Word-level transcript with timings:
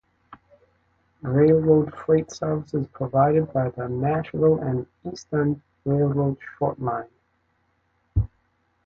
Railroad 1.21 1.93
freight 1.93 2.31
service 2.31 2.73
is 2.73 2.87
provided 2.87 3.53
by 3.53 3.69
the 3.69 3.87
Nashville 3.87 4.57
and 4.59 4.87
Eastern 5.07 5.61
Railroad 5.85 6.39
short 6.57 6.81
line. 6.81 7.07